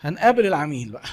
[0.00, 1.06] هنقابل العميل بقى.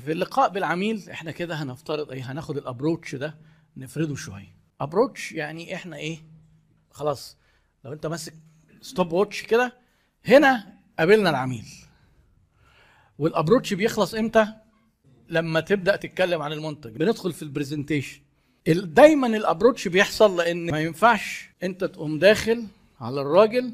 [0.00, 3.34] في اللقاء بالعميل إحنا كده هنفترض إيه هناخد ال approach ده
[3.76, 4.56] نفرده شوية.
[4.80, 6.18] approach يعني إحنا إيه
[6.90, 7.36] خلاص
[7.84, 8.34] لو انت ماسك
[8.80, 9.72] stopwatch كده
[10.26, 11.64] هنا قابلنا العميل.
[13.18, 14.46] وال approach بيخلص إمتى؟
[15.28, 16.90] لما تبدأ تتكلم عن المنتج.
[16.96, 18.20] بندخل في ال presentation
[18.68, 22.66] ال- دايما ال approach بيحصل لأن ما ينفعش انت تقوم داخل
[23.00, 23.72] على الراجل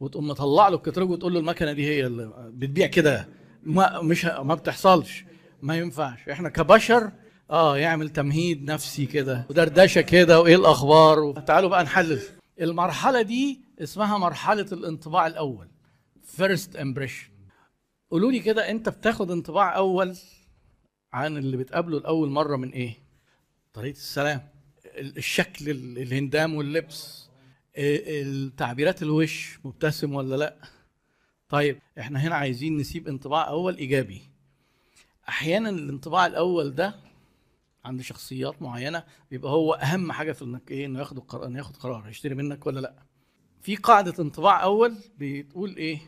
[0.00, 3.28] وتقوم مطلع له الكتالوج وتقول له المكنة دي هي اللي بتبيع كده.
[3.68, 5.24] ما مش ما بتحصلش.
[5.62, 6.28] ما ينفعش.
[6.28, 7.12] إحنا كبشر
[7.50, 12.20] آه يعمل تمهيد نفسي كده ودردشة كده وإيه الأخبار؟ تعالوا بقى نحلل.
[12.60, 15.68] المرحلة دي اسمها مرحلة الانطباع الأول
[16.24, 17.28] first impression
[18.10, 20.16] قولوا لي كده أنت بتاخد انطباع أول
[21.12, 22.94] عن اللي بتقابله لأول مرة من إيه؟
[23.72, 24.48] طريقة السلام
[24.98, 27.28] ال- الشكل ال- الهندام واللبس
[27.78, 30.56] ال- التعبيرات الوش مبتسم ولا لأ؟
[31.48, 34.22] طيب إحنا هنا عايزين نسيب انطباع أول إيجابي.
[35.28, 36.94] أحيانا الانطباع الأول ده
[37.84, 42.02] عند شخصيات معينة بيبقى هو أهم حاجة في إنك إيه إنه ياخد القرار ياخد قرار
[42.08, 42.92] هيشتري منك ولا لأ.
[43.62, 45.98] في قاعدة انطباع أول بتقول إيه؟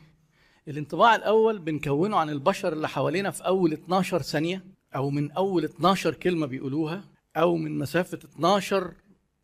[0.68, 4.64] الانطباع الأول بنكونه عن البشر اللي حوالينا في أول 12 ثانية
[4.96, 7.04] أو من أول 12 كلمة بيقولوها
[7.36, 8.92] أو من مسافة 12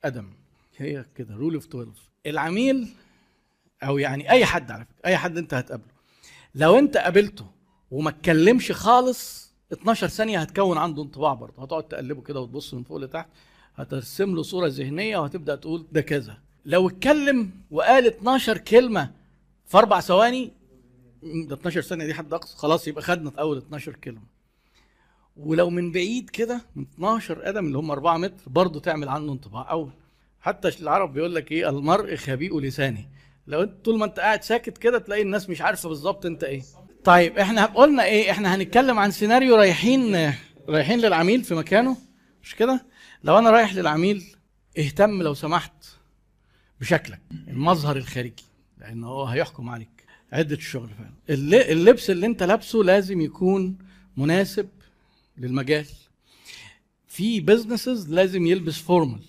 [0.05, 0.31] قدم.
[0.77, 1.91] هي كده rule of 12
[2.27, 2.89] العميل
[3.83, 5.87] أو يعني أي حد على فكرة أي حد أنت هتقابله.
[6.55, 7.47] لو أنت قابلته
[7.91, 11.63] وما اتكلمش خالص 12 ثانية هتكون عنده انطباع برضه.
[11.63, 13.29] هتقعد تقلبه كده وتبص من فوق لتحت
[13.77, 16.39] هترسم له صورة ذهنية وهتبدأ تقول ده كذا.
[16.65, 19.11] لو اتكلم وقال 12 كلمة
[19.67, 20.53] في أربع ثواني
[21.23, 24.23] ده 12 ثانية دي حد أقصى خلاص يبقى خدنا في أول 12 كلمة.
[25.37, 29.71] ولو من بعيد كده من 12 قدم اللي هم 4 متر برضه تعمل عنه انطباع.
[29.71, 29.91] أول
[30.41, 33.07] حتى العرب بيقول لك إيه؟ المرء خبيء لسانه.
[33.47, 36.63] لو انت طول ما انت قاعد ساكت كده تلاقي الناس مش عارفة بالظبط انت إيه.
[37.05, 40.33] طيب إحنا قلنا إيه إحنا هنتكلم عن سيناريو رايحين
[40.69, 41.97] رايحين للعميل في مكانه
[42.43, 42.87] مش كده؟
[43.25, 44.25] لو أنا رايح للعميل
[44.79, 45.73] اهتم لو سمحت
[46.81, 48.45] بشكلك المظهر الخارجي
[48.79, 49.89] لأن هو هيحكم عليك.
[50.33, 51.13] عدة الشغل فعلا.
[51.31, 53.79] الل- اللبس اللي انت لابسه لازم يكون
[54.17, 54.69] مناسب
[55.39, 55.87] للمجال.
[57.09, 59.21] في businesses لازم يلبس formal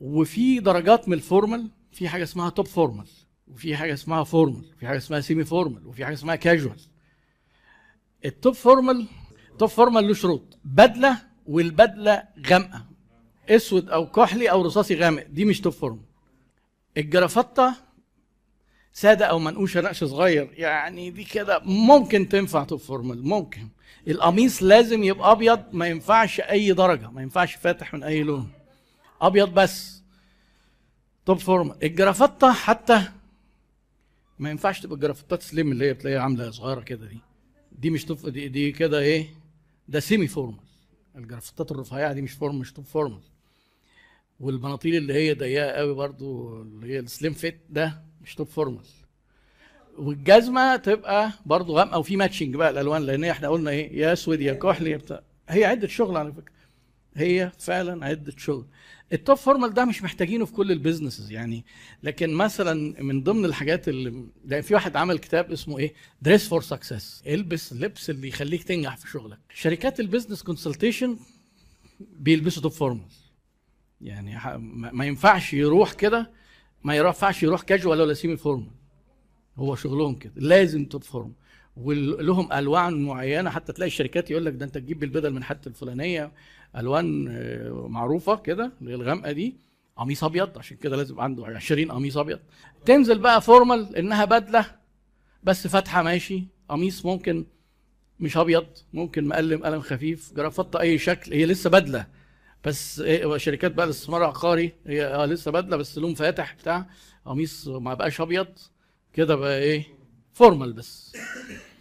[0.00, 3.06] وفي درجات من ال formal في حاجة اسمها top formal
[3.52, 6.80] وفي حاجة اسمها formal وفي حاجة اسمها semi formal وفي حاجة اسمها casual
[8.24, 9.06] ال top formal
[9.58, 10.58] top formal له شروط.
[10.64, 12.86] بدلة والبدلة غامقة.
[13.48, 15.22] أسود أو كحلي أو رصاصي غامق.
[15.26, 16.04] دي مش top formal
[16.96, 17.74] الجرافطة
[18.92, 20.50] سادة أو منقوشة نقش صغير.
[20.52, 23.68] يعني دي كده ممكن تنفع top formal ممكن.
[24.08, 28.50] القميص لازم يبقى أبيض ما ينفعش أي درجة ما ينفعش فاتح من أي لون.
[29.20, 30.02] أبيض بس.
[31.26, 33.02] top formal الجرافطة حتى
[34.42, 37.18] ما ينفعش تبقى الجرافتات slim اللي هي بتلاقيها عاملة صغيرة كده دي.
[37.72, 39.26] دي مش top دي, دي كده إيه؟
[39.88, 40.58] ده semi formal
[41.16, 43.20] الجرافتات الرفيعة دي مش formal مش top formal
[44.40, 48.84] والبناطيل اللي هي ضيقة قوي برضو اللي هي ال slim fit ده مش top formal
[49.98, 54.52] والجزمة تبقى برضو غامقة وفي matching بقى الألوان لأن إحنا قلنا إيه؟ يا أسود يا
[54.52, 55.22] كحلي بتاع.
[55.48, 56.52] هي عدة شغل على فكرة.
[57.14, 58.66] هي فعلا عدة شغل.
[59.12, 61.64] ال top formal ده مش محتاجينه في كل ال businesses يعني.
[62.02, 67.22] لكن مثلا من ضمن الحاجات اللي في واحد عمل كتاب اسمه إيه؟ Dress for Success
[67.26, 69.38] البس اللبس اللي يخليك تنجح في شغلك.
[69.54, 71.16] شركات ال business consultation
[72.00, 73.08] بيلبسوا top formal
[74.00, 74.38] يعني
[74.70, 76.30] ما ينفعش يروح كده
[76.84, 78.70] ما ينفعش يروح كاجوال ولا semi formal
[79.56, 80.32] هو شغلهم كده.
[80.36, 81.32] لازم top formal
[81.76, 83.50] ولهم ألوان معينة.
[83.50, 86.32] حتى تلاقي الشركات يقول لك ده أنت تجيب البدل من حتة الفلانية
[86.76, 89.56] ألوان آه، معروفة كده اللي الغامقه دي
[89.96, 90.58] قميص أبيض.
[90.58, 92.38] عشان كده لازم عنده 20 قميص أبيض.
[92.84, 94.66] تنزل بقى formal إنها بدلة
[95.42, 96.44] بس فاتحة ماشي.
[96.68, 97.44] قميص ممكن
[98.20, 100.32] مش أبيض ممكن مقلم قلم خفيف.
[100.36, 101.32] جرافطه أي شكل.
[101.32, 102.06] هي لسه بدلة
[102.64, 103.02] بس
[103.36, 106.86] شركات بقى الاستثمار العقاري هي آه لسه بدلة بس لون فاتح بتاع
[107.26, 108.46] قميص ما بقاش أبيض.
[109.14, 109.84] كده بقى إيه؟
[110.34, 111.12] formal بس.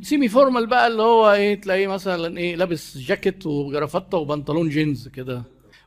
[0.01, 5.43] semi formal بقى اللي هو إيه تلاقيه مثلا إيه لابس جاكيت وجرافطة وبنطلون جينز كده.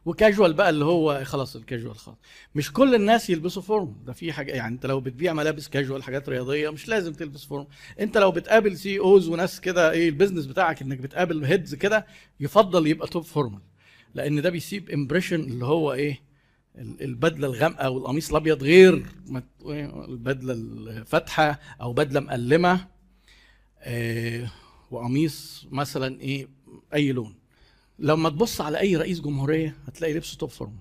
[0.07, 2.17] وكاجوال بقى اللي هو خلاص الكاجوال خلاص.
[2.55, 6.29] مش كل الناس يلبسوا formal ده في حاجة يعني أنت لو بتبيع ملابس كاجوال حاجات
[6.29, 7.67] رياضية مش لازم تلبس formal
[8.01, 12.07] أنت لو بتقابل CEOs وناس كده إيه ال business بتاعك إنك بتقابل heads كده
[12.41, 13.61] يفضل يبقى top formal
[14.15, 16.21] لأن ده بيسيب impression اللي هو إيه
[16.77, 19.07] البدلة الغامقة والقميص الأبيض غير
[20.09, 22.87] البدلة الفاتحة أو بدلة مقلمة
[23.79, 24.51] آه،
[24.91, 26.49] وقميص مثلا إيه
[26.95, 27.35] أي لون.
[27.99, 30.77] لما تبص على أي رئيس جمهورية هتلاقي لبسه top formal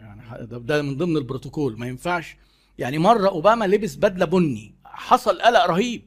[0.00, 1.78] يعني ده من ضمن البروتوكول.
[1.78, 2.36] ما ينفعش.
[2.78, 4.74] يعني مرة أوباما لبس بدلة بني.
[4.84, 6.02] حصل قلق رهيب.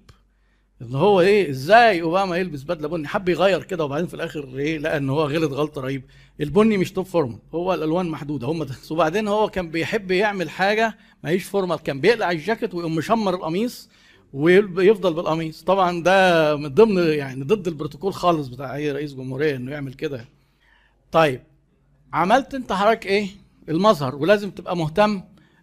[0.81, 4.77] ان هو إيه إزاي أوباما يلبس بدلة بني؟ حب يغير كده وبعدين في الآخر إيه
[4.77, 6.03] لقى إن هو غلط غلطة رهيبه
[6.41, 10.97] البني مش top formal هو الألوان محدودة هم ده وبعدين هو كان بيحب يعمل حاجة
[11.23, 13.89] ما هيش formal كان بيقلع الجاكيت ويقوم مشمر القميص
[14.33, 15.63] ويفضل بالقميص.
[15.63, 20.25] طبعا ده من ضمن يعني ضد البروتوكول خالص بتاع أي رئيس جمهورية إنه يعمل كده.
[21.11, 21.41] طيب
[22.13, 23.27] عملت أنت حضرتك إيه؟
[23.69, 25.21] المظهر ولازم تبقى مهتم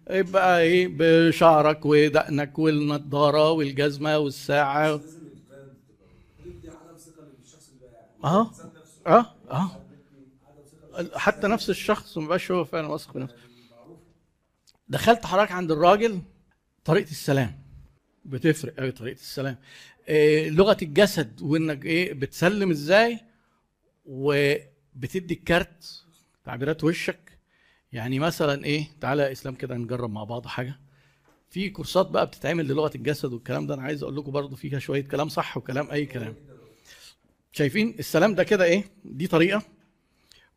[0.09, 5.01] يبقى إيه؟ بشعرك ودقنك والنضارة والجزمة والساعة.
[8.23, 8.51] آه
[9.07, 9.79] آه آه
[11.15, 13.35] حتى نفس الشخص ما بقاش هو فعلا واثق بنفسه
[14.87, 16.21] دخلت حضرتك عند الراجل
[16.85, 17.59] طريقة السلام.
[18.25, 19.57] بتفرق قوي طريقة السلام.
[20.07, 23.19] إيه لغة الجسد وإنك إيه؟ بتسلم إزاي؟
[24.05, 26.03] وبتدي الكارت
[26.45, 27.22] تعبيرات وشك
[27.93, 30.79] يعني مثلا إيه تعالى يا إسلام كده نجرب مع بعض حاجة.
[31.49, 35.03] في كورسات بقى بتتعمل للغه الجسد والكلام ده أنا عايز أقول لكم برضو فيها شوية
[35.03, 36.35] كلام صح وكلام أي كلام.
[37.51, 39.61] شايفين السلام ده كده إيه دي طريقة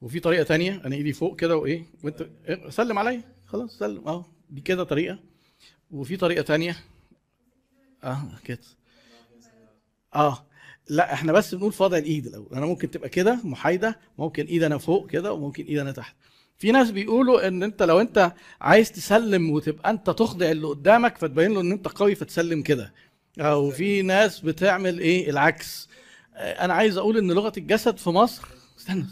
[0.01, 2.27] وفي طريقة تانية أنا إيدي فوق كده وإيه وأنت؟
[2.69, 3.23] سلم عليا.
[3.47, 5.19] خلاص سلم أهو دي كده طريقة.
[5.91, 6.77] وفي طريقة تانية.
[8.05, 8.59] آه كده.
[10.15, 10.47] آه
[10.89, 12.49] لا إحنا بس بنقول في وضع الإيد الأول.
[12.55, 16.17] أنا ممكن تبقى كده محايدة ممكن إيد أنا فوق كده وممكن إيد أنا تحت.
[16.59, 21.53] في ناس بيقولوا إن أنت لو أنت عايز تسلم وتبقى أنت تخضع اللي قدامك فتبين
[21.55, 22.93] له إن أنت قوي فتسلم كده.
[23.39, 25.89] أو في ناس بتعمل إيه؟ العكس.
[26.37, 28.43] أنا عايز أقول إن لغة الجسد في مصر
[28.79, 29.07] استنى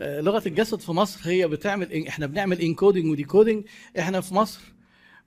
[0.00, 3.64] لغة الجسد في مصر هي بتعمل إحنا بنعمل encoding و decoding
[3.98, 4.60] إحنا في مصر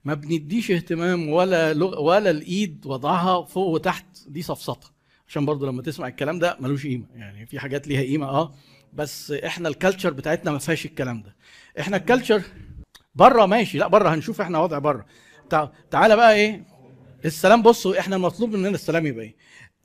[0.04, 2.02] ما بنديش اهتمام ولا لغ...
[2.02, 4.06] ولا الإيد وضعها فوق وتحت.
[4.28, 4.92] دي سفسطه
[5.28, 7.06] عشان برضو لما تسمع الكلام ده ملوش قيمة.
[7.14, 8.54] يعني في حاجات ليها قيمة آه.
[8.92, 11.36] بس إحنا ال culture بتاعتنا ما فيهاش الكلام ده.
[11.80, 12.42] إحنا ال culture
[13.14, 13.78] بره ماشي.
[13.78, 15.06] لا بره هنشوف إحنا وضع بره.
[15.50, 15.68] تع...
[15.90, 16.64] تعالى بقى إيه.
[17.24, 19.36] السلام بصوا إحنا المطلوب مننا السلام يبقى إيه.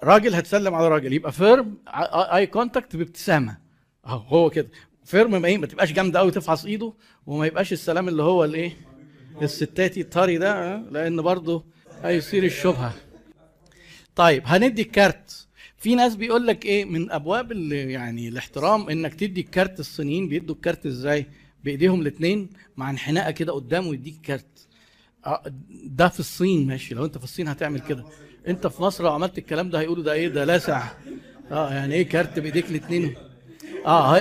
[0.04, 1.13] راجل هتسلم على راجل.
[1.13, 1.77] يبقى firm
[2.13, 3.57] eye contact بابتسامة.
[4.06, 4.69] اهو هو كده.
[5.06, 6.94] firm ما إيه ما تبقاش جامدة قوي تفحص إيده
[7.25, 8.74] وما يبقاش السلام اللي هو الايه
[9.42, 11.65] الستاتي الطري ده لأن برضه
[12.04, 12.94] هيصير الشبهة.
[14.15, 15.46] طيب هندي الكارت.
[15.88, 20.86] في ناس بيقول لك إيه من أبواب يعني الاحترام إنك تدي الكارت الصينيين بيدوا الكارت
[20.86, 21.25] إزاي؟
[21.63, 24.68] بإيديهم الاثنين مع انحناءة كده قدامه يديك الكارت
[25.86, 26.95] ده في الصين ماشي.
[26.95, 28.06] لو أنت في الصين هتعمل كده.
[28.48, 30.88] أنت في مصر لو عملت الكلام ده هيقولوا ده إيه؟ ده لاسع
[31.51, 33.16] آه يعني إيه كارت بإيديك الاثنين
[33.86, 34.19] آه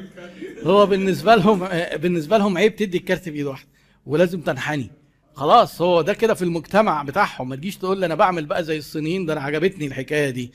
[0.66, 3.68] هو بالنسبة لهم بالنسبة لهم عيب تدي الكارت بإيد واحدة
[4.06, 4.90] ولازم تنحني.
[5.34, 7.48] خلاص هو ده كده في المجتمع بتاعهم.
[7.48, 10.52] ما تجيش تقول لي أنا بعمل بقى زي الصينيين ده أنا عجبتني الحكاية دي.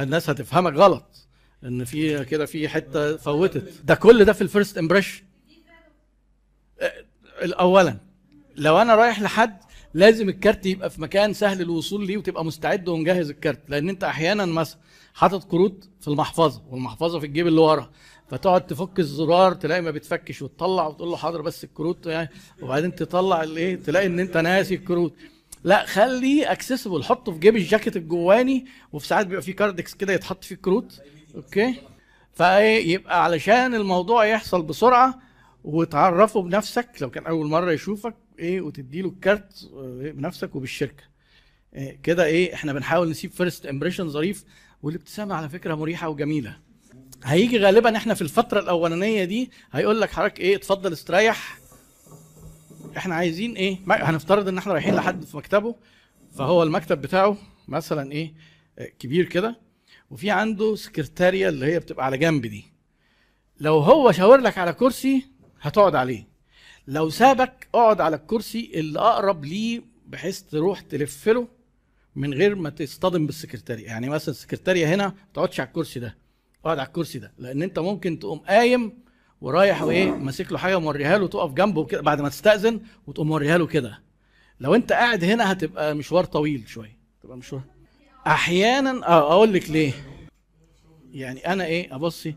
[0.00, 1.28] الناس هتفهمك غلط
[1.64, 3.72] ان في كده في حتة فوتت.
[3.84, 5.24] ده كل ده في ال first impression
[7.42, 7.96] اولا
[8.56, 9.58] لو أنا رايح لحد
[9.94, 13.60] لازم ال card يبقى في مكان سهل الوصول ليه وتبقى مستعد ومجهز ال card.
[13.70, 14.78] لأن أنت أحيانا مثلا
[15.14, 17.90] حاطط كروت في المحفظة والمحفظة في الجيب اللي ورا.
[18.28, 22.28] فتقعد تفك الزرار تلاقي ما بتفكش وتطلع وتقول له حاضر بس الكروت يعني
[22.62, 25.14] وبعدين تطلع الايه تلاقي إن أنت ناسي الكروت.
[25.64, 30.12] لا خليه accessible حطه في جيب الجاكيت الجواني وفي ساعات بيبقى فيه card case كده
[30.12, 31.00] يتحط فيه الكروت.
[31.36, 31.74] Okay؟
[32.32, 35.18] فايه يبقى علشان الموضوع يحصل بسرعة
[35.64, 39.68] وتعرفه بنفسك لو كان أول مرة يشوفك إيه وتدي له ال card
[40.14, 41.04] بنفسك وبالشركة.
[41.74, 44.44] إيه كده إيه إحنا بنحاول نسيب first impression ظريف
[44.82, 46.56] والابتسامة على فكرة مريحة وجميلة.
[47.24, 51.58] هيجي غالبا إحنا في الفترة الأولانية دي هيقول لك حضرتك إيه اتفضل استريح.
[52.96, 55.74] إحنا عايزين إيه هنفترض ان إحنا رايحين لحد في مكتبه
[56.32, 57.36] فهو المكتب بتاعه
[57.68, 58.34] مثلا إيه
[58.98, 59.60] كبير كده
[60.10, 62.64] وفي عنده سكرتارية اللي هي بتبقى على جنب دي.
[63.60, 65.26] لو هو شاور لك على كرسي
[65.60, 66.28] هتقعد عليه.
[66.86, 71.48] لو سابك اقعد على الكرسي اللي اقرب ليه بحيث تروح تلف له
[72.16, 73.86] من غير ما تصطدم بالسكرتارية.
[73.86, 76.16] يعني مثلا السكرتارية هنا ما تقعدش على الكرسي ده
[76.64, 77.32] اقعد على الكرسي ده.
[77.38, 79.03] لأن انت ممكن تقوم قايم
[79.44, 83.58] ورايح وإيه ماسك له حاجة وموريها له تقف جنبه كده بعد ما تستأذن وتقوم موريها
[83.58, 84.02] له كده.
[84.60, 86.98] لو أنت قاعد هنا هتبقى مشوار طويل شوية.
[87.22, 87.62] تبقى مشوار.
[88.26, 89.92] أحيانا آه أقول لك ليه.
[91.12, 92.36] يعني أنا إيه أبصي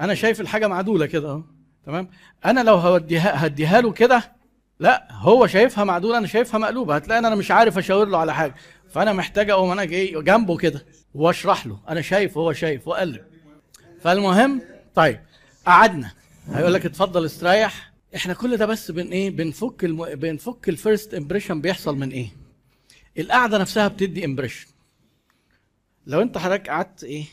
[0.00, 1.42] أنا شايف الحاجة معدولة كده أهو.
[1.86, 2.10] تمام؟
[2.44, 4.32] أنا لو هوديها هديها له كده
[4.80, 6.94] لا هو شايفها معدولة أنا شايفها مقلوبة.
[6.96, 8.54] هتلاقي أنا مش عارف أشاور له على حاجة.
[8.88, 11.78] فأنا محتاج أقوم أنا جاي جنبه كده وأشرح له.
[11.88, 13.22] أنا شايف وهو شايف واقلب
[14.00, 14.62] فالمهم
[14.94, 15.20] طيب
[15.66, 16.12] قعدنا.
[16.52, 17.92] هيقول لك اتفضل استريح.
[18.16, 20.04] إحنا كل ده بس بن إيه؟ بنفك الم...
[20.14, 22.28] بنفك ال first impression بيحصل من إيه؟
[23.18, 24.66] القعدة نفسها بتدي impression
[26.06, 27.24] لو انت حضرتك قعدت إيه؟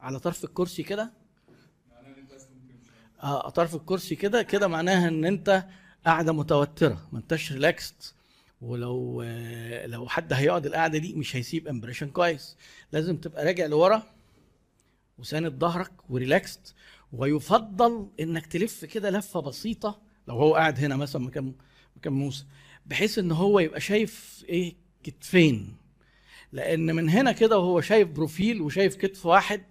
[0.00, 1.12] على طرف الكرسي كده.
[3.22, 5.64] آه طرف الكرسي كده كده معناها ان انت
[6.06, 8.14] قاعدة متوترة ما انتش relaxed
[8.62, 9.22] ولو
[9.84, 12.56] لو حد هيقعد القعدة دي مش هيسيب impression كويس.
[12.92, 14.02] لازم تبقى راجع لورا
[15.18, 16.74] وساند ظهرك و relaxed
[17.12, 20.00] ويفضل إنك تلف كده لفة بسيطة.
[20.28, 21.52] لو هو قاعد هنا مثلا مكان
[21.96, 22.44] مكان موسى
[22.86, 25.76] بحيث إن هو يبقى شايف إيه؟ كتفين.
[26.52, 29.62] لأن من هنا كده وهو شايف profile وشايف كتف واحد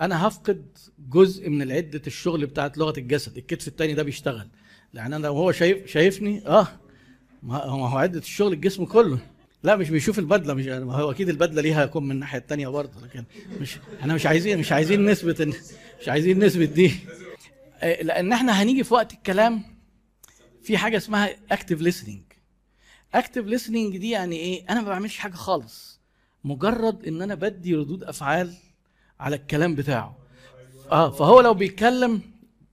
[0.00, 0.78] أنا هفقد
[1.08, 3.36] جزء من عدة الشغل بتاعت لغة الجسد.
[3.36, 4.48] الكتف التاني ده بيشتغل.
[4.92, 6.68] لأن أنا لو هو شايف شايفني آه
[7.42, 9.18] ما هو عدة الشغل الجسم كله.
[9.62, 13.00] لا مش بيشوف البدلة مش ما هو أكيد البدلة ليها يكون من الناحية الثانية برضه
[13.06, 13.24] لكن
[13.60, 15.54] مش إحنا مش عايزين مش عايزين نسبه
[16.04, 16.92] مش عايزين نسبه دي.
[17.80, 19.62] آه، لأن إحنا هنيجي في وقت الكلام
[20.62, 22.22] في حاجة اسمها active listening
[23.14, 26.00] active listening دي يعني إيه؟ أنا ما بعملش حاجة خالص.
[26.44, 28.54] مجرد إن أنا بدي ردود أفعال
[29.20, 30.16] على الكلام بتاعه.
[30.92, 32.20] آه فهو لو بيتكلم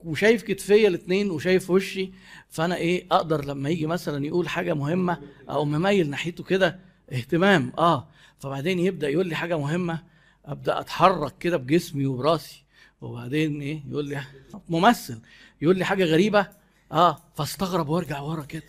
[0.04, 2.12] وشايف كتفية الاثنين وشايف وشي
[2.50, 5.20] فأنا إيه؟ أقدر لما يجي مثلا يقول حاجة مهمة
[5.50, 6.78] أو مميل ناحيته كده
[7.12, 7.72] اهتمام.
[7.78, 8.08] آه
[8.38, 10.02] فبعدين يبدأ يقول لي حاجة مهمة
[10.44, 12.61] أبدأ أتحرك كده بجسمي وبراسي.
[13.02, 14.22] وبعدين إيه؟ يقول لي
[14.68, 15.20] ممثل.
[15.62, 16.46] يقول لي حاجة غريبة.
[16.92, 18.62] آه فاستغرب وارجع ورا كده.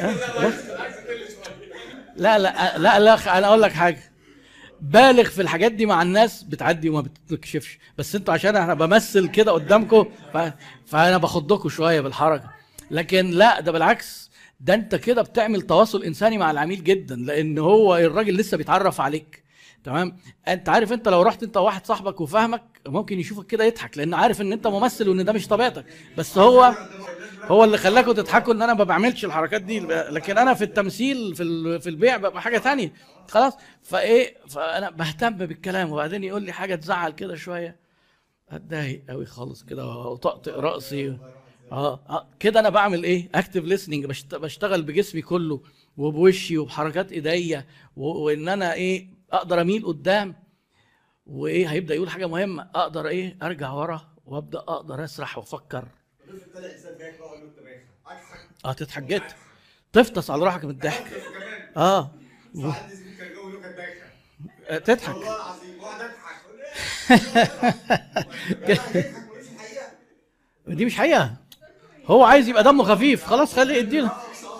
[0.00, 0.52] آه
[2.16, 4.02] لا لا لا لا أنا أقول لك حاجة.
[4.80, 9.52] بالغ في الحاجات دي مع الناس بتعدي وما بتكشفش بس أنتوا عشان أنا بمثل كده
[9.52, 10.06] قدامكم.
[10.86, 12.50] فأنا باخدكم شوية بالحركة.
[12.90, 14.30] لكن لا ده بالعكس.
[14.60, 19.47] ده انت كده بتعمل تواصل إنساني مع العميل جدا لأن هو الراجل لسه بيتعرف عليك.
[19.84, 20.16] تمام؟
[20.48, 24.40] انت عارف انت لو رحت انت وواحد صاحبك وفاهمك ممكن يشوفك كده يضحك لأن عارف
[24.40, 25.84] ان انت ممثل وان ده مش طبيعتك.
[26.18, 26.74] بس هو
[27.42, 29.80] هو اللي خلاكم تضحكوا ان أنا ما بعملش الحركات دي.
[29.80, 32.92] لكن أنا في التمثيل في في البيع ببقى حاجة تانية.
[33.28, 35.92] خلاص؟ فايه فانا بهتم بالكلام.
[35.92, 37.76] وبعدين يقول لي حاجة تزعل كده شوية.
[38.50, 41.18] اتضايق قوي خالص كده وطقطق رأسي.
[41.72, 45.60] آه, آه كده أنا بعمل إيه؟ active listening بشتغل بجسمي كله
[45.96, 47.66] وبوشي وبحركات إيديا
[47.96, 50.34] وإن أنا إيه؟ أقدر اميل قدام
[51.26, 55.88] وايه هيبدأ يقول حاجة مهمة أقدر إيه ارجع ورا وابدأ أقدر اسرح وافكر.
[58.64, 59.28] آه تضحك جدا
[59.92, 61.06] تفطس على روحك من الضحك.
[61.76, 62.10] آه.
[64.84, 65.14] تضحك.
[65.16, 66.38] والله العظيم اضحك
[70.66, 71.34] دي مش حقيقة.
[72.06, 74.10] هو عايز يبقى دمه خفيف خلاص خليه اديله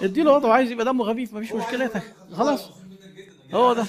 [0.03, 2.03] اديله وضعه عايز يبقى دمه خفيف مفيش مشكلة.
[2.33, 2.71] خلاص.
[3.55, 3.87] هو ده.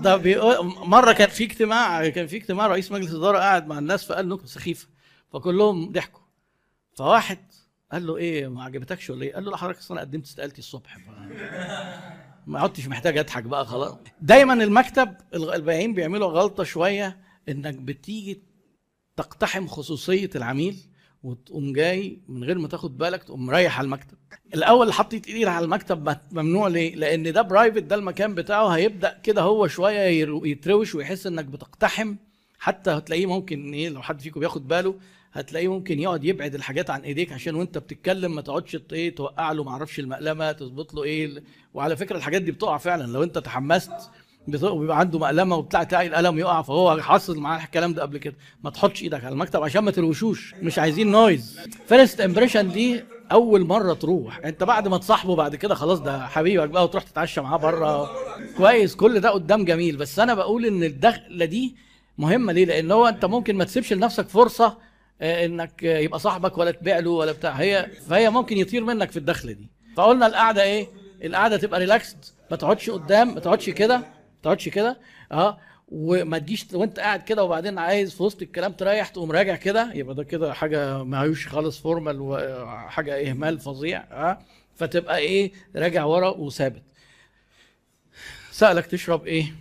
[0.00, 4.04] ده بيقول مرة كان في اجتماع كان في اجتماع رئيس مجلس الإدارة قاعد مع الناس
[4.04, 4.88] فقال نكته سخيفة.
[5.32, 6.20] فكلهم ضحكوا.
[6.96, 7.38] فواحد
[7.92, 10.98] قال له إيه ما عجبتكش ولا إيه؟ قال له لا حضرتك أنا قدمت استقالتي الصبح.
[12.46, 13.94] ما عدتش محتاج أضحك بقى خلاص.
[14.20, 17.16] دايما المكتب البياعين بيعملوا غلطة شوية
[17.48, 18.42] إنك بتيجي
[19.16, 20.76] تقتحم خصوصية العميل.
[21.24, 24.16] وتقوم جاي من غير ما تاخد بالك تقوم مريح على المكتب.
[24.54, 29.42] الأول حطيت إيدي على المكتب ممنوع ليه؟ لأن ده private ده المكان بتاعه هيبدأ كده
[29.42, 32.14] هو شوية يتروش ويحس إنك بتقتحم.
[32.58, 34.94] حتى هتلاقيه ممكن إيه لو حد فيكم بياخد باله
[35.32, 39.64] هتلاقيه ممكن يقعد يبعد الحاجات عن إيديك عشان وأنت بتتكلم ما تقعدش إيه توقع له
[39.64, 41.42] معرفش المقلمة تظبط له إيه
[41.74, 43.12] وعلى فكرة الحاجات دي بتقع فعلا.
[43.12, 43.92] لو أنت تحمست
[44.46, 48.34] بيبقى عنده مقلمه وبتاع تلاقي القلم يقع فهو حصل معاه الكلام ده قبل كده.
[48.64, 53.66] ما تحطش إيدك على المكتب عشان ما تروشوش مش عايزين noise first impression دي أول
[53.66, 54.40] مرة تروح.
[54.44, 58.10] أنت بعد ما تصاحبه بعد كده خلاص ده حبيبك بقى وتروح تتعشى معاه بره.
[58.56, 59.96] كويس كل ده قدام جميل.
[59.96, 61.76] بس أنا بقول إن الدخلة دي
[62.18, 64.78] مهمة ليه؟ لأن هو أنت ممكن ما تسيبش لنفسك فرصة
[65.20, 67.50] آه، إنك يبقى صاحبك ولا تبيع له ولا بتاع.
[67.50, 69.68] هي فهي ممكن يطير منك في الدخلة دي.
[69.96, 70.88] فقلنا القعدة إيه؟
[71.24, 72.16] القعدة تبقى relaxed
[72.50, 74.02] ما تقعدش قدام ما تقعدش كده.
[74.44, 75.00] تقعدش كده
[75.32, 75.58] آه
[75.88, 80.14] وما تجيش وانت قاعد كده وبعدين عايز في وسط الكلام تريح تقوم راجع كده يبقى
[80.14, 84.38] ده كده حاجة ما هيوش خالص formal وحاجه إهمال فظيع آه
[84.76, 86.82] فتبقى إيه راجع ورا وثابت.
[88.50, 89.54] سألك تشرب إيه؟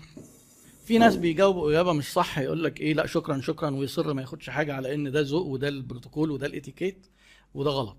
[0.86, 4.50] في ناس بيجاوبوا إجابة مش صح يقول لك إيه لا شكرا شكرا ويصر ما ياخدش
[4.50, 7.08] حاجة على إن ده ذوق وده البروتوكول وده الإتيكيت
[7.54, 7.98] وده غلط.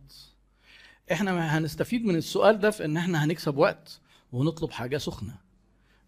[1.13, 4.01] إحنا هنستفيد من السؤال ده في إن إحنا هنكسب وقت
[4.33, 5.44] ونطلب حاجة سخنة.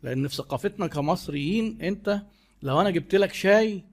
[0.02, 2.22] لأن في ثقافتنا كمصريين انت
[2.62, 3.84] لو أنا جبت لك شاي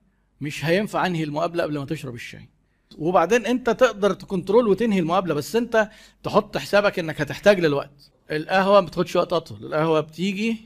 [0.42, 2.50] مش هينفع انهي المقابلة قبل ما تشرب الشاي.
[2.98, 5.90] وبعدين انت تقدر ت control وتنهي المقابلة بس انت
[6.24, 8.12] تحط حسابك انك هتحتاج للوقت.
[8.32, 10.58] القهوة ما بتاخدش وقت أطول القهوة بتيجي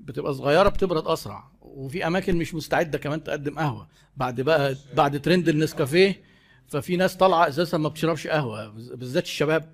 [0.00, 3.88] بتبقى صغيرة بتبرد أسرع وفي أماكن مش مستعدة كمان تقدم قهوة.
[4.16, 6.20] بعد بقى بعد ترند النسكافيه
[6.68, 9.72] ففي ناس طالعة أساسا ما بتشربش قهوة بالذات الشباب.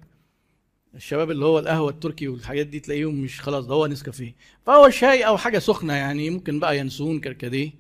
[0.95, 4.35] الشباب اللي هو القهوة التركي والحاجات دي تلاقيهم مش خلاص ده هو نسكافيه.
[4.67, 7.71] فهو شاي أو حاجة سخنة يعني ممكن بقى ينسون كركديه.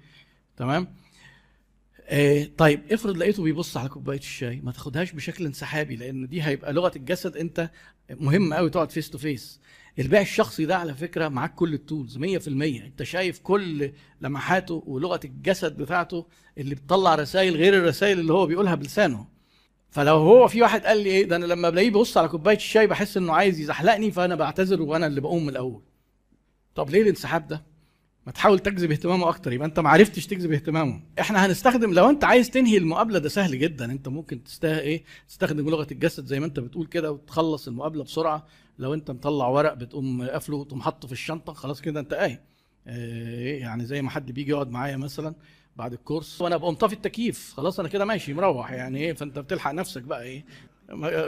[0.56, 0.94] تمام؟
[2.06, 6.72] آه طيب افرض لقيته بيبص على كوباية الشاي ما تاخدهاش بشكل انسحابي لأن دي هيبقى
[6.72, 7.70] لغة الجسد أنت
[8.10, 9.60] مهم قوي تقعد face to face
[9.98, 12.22] البيع الشخصي ده على فكرة معاك كل ال tools 100%
[12.84, 16.26] أنت شايف كل لمحاته ولغة الجسد بتاعته
[16.58, 19.26] اللي بتطلع رسائل غير الرسائل اللي هو بيقولها بلسانه.
[19.92, 22.86] فلو هو في واحد قال لي إيه ده أنا لما بلاقيه بيبص على كوباية الشاي
[22.86, 25.82] بحس إنه عايز يزحلقني فأنا بعتذر وأنا اللي بقوم من الأول.
[26.74, 27.62] طب ليه الانسحاب ده؟
[28.26, 31.02] ما تحاول تجذب اهتمامه أكتر يبقى أنت ما عرفتش تجذب اهتمامه.
[31.20, 35.70] إحنا هنستخدم لو أنت عايز تنهي المقابلة ده سهل جدا أنت ممكن تسته إيه تستخدم
[35.70, 38.46] لغة الجسد زي ما أنت بتقول كده وتخلص المقابلة بسرعة.
[38.78, 42.38] لو أنت مطلع ورق بتقوم قافله وتقوم حاطه في الشنطة خلاص كده أنت قايم.
[42.86, 45.34] آه يعني زي ما حد بيجي يقعد معايا مثلا
[45.76, 46.40] بعد الكورس.
[46.40, 47.52] وأنا بقوم طافي التكييف.
[47.56, 50.44] خلاص أنا كده ماشي مروح يعني إيه فأنت بتلحق نفسك بقى إيه.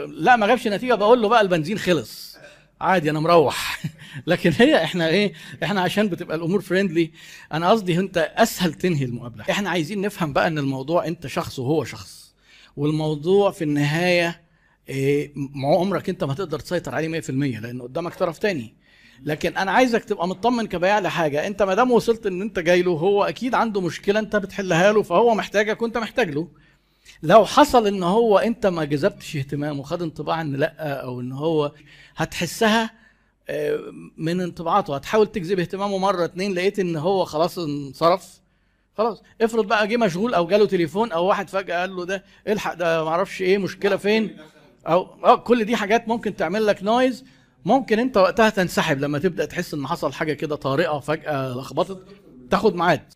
[0.07, 2.37] لا ما جابش نتيجة بقول له بقى البنزين خلص.
[2.81, 3.83] عادي أنا مروح.
[4.27, 5.33] لكن هي إحنا إيه
[5.63, 7.11] إحنا عشان بتبقى الأمور فريندلي
[7.53, 9.45] أنا قصدي أنت أسهل تنهي المقابلة.
[9.49, 12.35] إحنا عايزين نفهم بقى إن الموضوع أنت شخص وهو شخص.
[12.77, 14.41] والموضوع في النهاية
[14.89, 15.33] إيه
[15.63, 18.75] عمرك أنت ما تقدر تسيطر عليه 100% لأن قدامك طرف تاني.
[19.23, 21.47] لكن أنا عايزك تبقى مطمن كبياع لحاجة.
[21.47, 25.01] أنت ما دام وصلت إن أنت جاي له هو أكيد عنده مشكلة أنت بتحلها له
[25.03, 26.47] فهو محتاجك وأنت محتاج له.
[27.23, 31.71] لو حصل إن هو أنت ما جذبتش اهتمامه وخد انطباع إن لأ أو إن هو
[32.15, 32.89] هتحسها
[34.17, 34.95] من انطباعاته.
[34.95, 38.39] هتحاول تجذب اهتمامه مرة اتنين لقيت إن هو خلاص انصرف.
[38.97, 39.23] خلاص.
[39.41, 43.03] افرض بقى جه مشغول أو جاله تليفون أو واحد فجأة قال له ده الحق ده
[43.03, 44.37] ما أعرفش إيه مشكلة فين؟
[44.87, 47.25] أو آه كل دي حاجات ممكن تعمل لك نويز
[47.65, 52.07] ممكن انت وقتها تنسحب لما تبدأ تحس ان حصل حاجة كده طارئة فجأة لخبطت
[52.51, 53.13] تاخد ميعاد.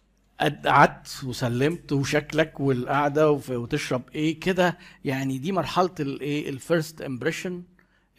[0.66, 4.78] قعدت وسلمت وشكلك والقعدة وتشرب إيه كده.
[5.06, 7.64] يعني دي مرحلة الايه ال first impression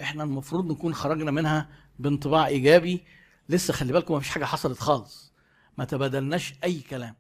[0.01, 1.69] إحنا المفروض نكون خرجنا منها
[1.99, 3.05] بانطباع إيجابي.
[3.49, 5.33] لسه خلي بالكم ما فيش حاجة حصلت خالص.
[5.79, 7.15] ما تبادلناش أي كلام.